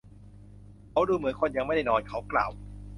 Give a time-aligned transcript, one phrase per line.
[0.91, 2.51] เขาดูเหมือนคนยังไม่ได้นอน เขากล่าว